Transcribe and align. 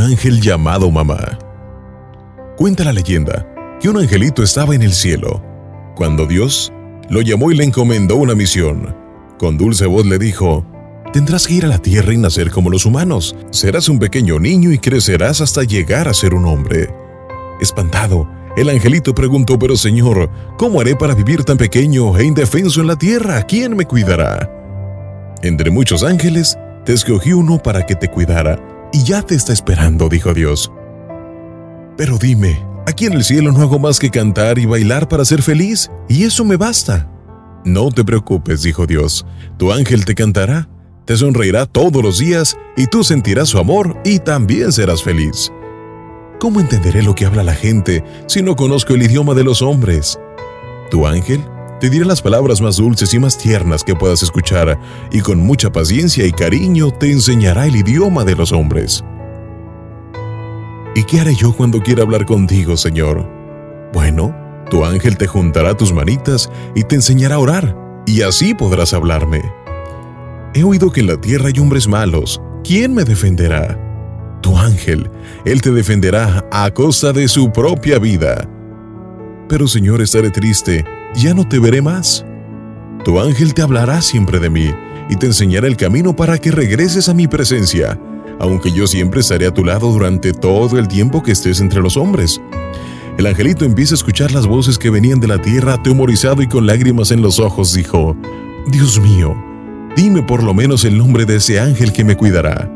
ángel 0.00 0.40
llamado 0.40 0.90
mamá. 0.90 1.38
Cuenta 2.56 2.84
la 2.84 2.92
leyenda 2.92 3.46
que 3.80 3.88
un 3.88 3.98
angelito 3.98 4.42
estaba 4.42 4.74
en 4.74 4.82
el 4.82 4.92
cielo, 4.92 5.42
cuando 5.96 6.26
Dios 6.26 6.72
lo 7.08 7.22
llamó 7.22 7.50
y 7.50 7.56
le 7.56 7.64
encomendó 7.64 8.16
una 8.16 8.34
misión. 8.34 8.94
Con 9.38 9.56
dulce 9.56 9.86
voz 9.86 10.06
le 10.06 10.18
dijo, 10.18 10.64
Tendrás 11.12 11.48
que 11.48 11.54
ir 11.54 11.64
a 11.64 11.68
la 11.68 11.78
tierra 11.78 12.12
y 12.12 12.18
nacer 12.18 12.50
como 12.50 12.70
los 12.70 12.86
humanos. 12.86 13.34
Serás 13.50 13.88
un 13.88 13.98
pequeño 13.98 14.38
niño 14.38 14.70
y 14.70 14.78
crecerás 14.78 15.40
hasta 15.40 15.64
llegar 15.64 16.06
a 16.06 16.14
ser 16.14 16.34
un 16.34 16.44
hombre. 16.44 16.94
Espantado, 17.60 18.28
el 18.56 18.68
angelito 18.68 19.12
preguntó, 19.12 19.58
pero 19.58 19.76
Señor, 19.76 20.30
¿cómo 20.56 20.80
haré 20.80 20.94
para 20.94 21.14
vivir 21.14 21.42
tan 21.42 21.56
pequeño 21.56 22.16
e 22.16 22.24
indefenso 22.24 22.80
en 22.80 22.86
la 22.86 22.96
tierra? 22.96 23.42
¿Quién 23.42 23.76
me 23.76 23.86
cuidará? 23.86 24.48
Entre 25.42 25.70
muchos 25.70 26.04
ángeles, 26.04 26.56
te 26.84 26.92
escogí 26.92 27.32
uno 27.32 27.58
para 27.58 27.84
que 27.84 27.96
te 27.96 28.08
cuidara, 28.08 28.60
y 28.92 29.04
ya 29.04 29.22
te 29.22 29.34
está 29.34 29.52
esperando, 29.52 30.08
dijo 30.08 30.34
Dios. 30.34 30.72
Pero 31.96 32.18
dime, 32.18 32.64
aquí 32.86 33.06
en 33.06 33.12
el 33.12 33.24
cielo 33.24 33.52
no 33.52 33.62
hago 33.62 33.78
más 33.78 33.98
que 33.98 34.10
cantar 34.10 34.58
y 34.58 34.66
bailar 34.66 35.08
para 35.08 35.24
ser 35.24 35.42
feliz, 35.42 35.90
y 36.08 36.24
eso 36.24 36.44
me 36.44 36.56
basta. 36.56 37.10
No 37.64 37.90
te 37.90 38.04
preocupes, 38.04 38.62
dijo 38.62 38.86
Dios, 38.86 39.26
tu 39.58 39.72
ángel 39.72 40.04
te 40.04 40.14
cantará, 40.14 40.68
te 41.04 41.16
sonreirá 41.16 41.66
todos 41.66 42.02
los 42.02 42.18
días, 42.18 42.56
y 42.76 42.86
tú 42.86 43.04
sentirás 43.04 43.48
su 43.48 43.58
amor 43.58 44.00
y 44.04 44.18
también 44.18 44.72
serás 44.72 45.02
feliz. 45.02 45.52
¿Cómo 46.38 46.58
entenderé 46.58 47.02
lo 47.02 47.14
que 47.14 47.26
habla 47.26 47.42
la 47.42 47.54
gente 47.54 48.02
si 48.26 48.40
no 48.40 48.56
conozco 48.56 48.94
el 48.94 49.02
idioma 49.02 49.34
de 49.34 49.44
los 49.44 49.60
hombres? 49.60 50.18
Tu 50.90 51.06
ángel 51.06 51.44
te 51.80 51.88
dirá 51.88 52.04
las 52.04 52.20
palabras 52.20 52.60
más 52.60 52.76
dulces 52.76 53.14
y 53.14 53.18
más 53.18 53.38
tiernas 53.38 53.82
que 53.82 53.96
puedas 53.96 54.22
escuchar, 54.22 54.78
y 55.10 55.20
con 55.20 55.38
mucha 55.38 55.72
paciencia 55.72 56.26
y 56.26 56.32
cariño 56.32 56.90
te 56.90 57.10
enseñará 57.10 57.66
el 57.66 57.76
idioma 57.76 58.24
de 58.24 58.36
los 58.36 58.52
hombres. 58.52 59.02
¿Y 60.94 61.04
qué 61.04 61.20
haré 61.20 61.34
yo 61.34 61.54
cuando 61.54 61.80
quiera 61.80 62.02
hablar 62.02 62.26
contigo, 62.26 62.76
Señor? 62.76 63.26
Bueno, 63.94 64.36
tu 64.68 64.84
ángel 64.84 65.16
te 65.16 65.26
juntará 65.26 65.74
tus 65.74 65.92
manitas 65.92 66.50
y 66.74 66.84
te 66.84 66.96
enseñará 66.96 67.36
a 67.36 67.38
orar, 67.38 67.76
y 68.06 68.22
así 68.22 68.54
podrás 68.54 68.92
hablarme. 68.92 69.40
He 70.52 70.64
oído 70.64 70.90
que 70.90 71.00
en 71.00 71.06
la 71.06 71.20
tierra 71.20 71.48
hay 71.48 71.58
hombres 71.60 71.88
malos. 71.88 72.42
¿Quién 72.62 72.92
me 72.92 73.04
defenderá? 73.04 73.78
Tu 74.42 74.56
ángel, 74.56 75.10
él 75.46 75.62
te 75.62 75.70
defenderá 75.70 76.44
a 76.52 76.70
costa 76.72 77.12
de 77.12 77.26
su 77.28 77.50
propia 77.50 77.98
vida. 77.98 78.48
Pero 79.48 79.66
Señor, 79.66 80.02
estaré 80.02 80.30
triste, 80.30 80.84
ya 81.14 81.34
no 81.34 81.46
te 81.46 81.58
veré 81.58 81.82
más. 81.82 82.24
Tu 83.04 83.18
ángel 83.18 83.54
te 83.54 83.62
hablará 83.62 84.02
siempre 84.02 84.38
de 84.38 84.50
mí 84.50 84.70
y 85.08 85.16
te 85.16 85.26
enseñará 85.26 85.66
el 85.66 85.76
camino 85.76 86.14
para 86.14 86.38
que 86.38 86.50
regreses 86.50 87.08
a 87.08 87.14
mi 87.14 87.26
presencia 87.26 87.98
aunque 88.40 88.72
yo 88.72 88.86
siempre 88.86 89.20
estaré 89.20 89.46
a 89.46 89.54
tu 89.54 89.64
lado 89.64 89.92
durante 89.92 90.32
todo 90.32 90.78
el 90.78 90.88
tiempo 90.88 91.22
que 91.22 91.32
estés 91.32 91.60
entre 91.60 91.80
los 91.80 91.96
hombres. 91.96 92.40
El 93.18 93.26
angelito 93.26 93.66
empieza 93.66 93.94
a 93.94 93.98
escuchar 93.98 94.32
las 94.32 94.46
voces 94.46 94.78
que 94.78 94.88
venían 94.88 95.20
de 95.20 95.28
la 95.28 95.40
tierra, 95.40 95.74
atemorizado 95.74 96.40
y 96.40 96.48
con 96.48 96.66
lágrimas 96.66 97.10
en 97.10 97.20
los 97.20 97.38
ojos, 97.38 97.74
dijo, 97.74 98.16
Dios 98.66 98.98
mío, 98.98 99.36
dime 99.94 100.22
por 100.22 100.42
lo 100.42 100.54
menos 100.54 100.86
el 100.86 100.96
nombre 100.96 101.26
de 101.26 101.36
ese 101.36 101.60
ángel 101.60 101.92
que 101.92 102.02
me 102.02 102.16
cuidará. 102.16 102.72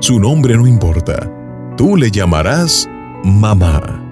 Su 0.00 0.18
nombre 0.18 0.56
no 0.56 0.66
importa, 0.66 1.30
tú 1.76 1.96
le 1.96 2.10
llamarás 2.10 2.88
mamá. 3.22 4.05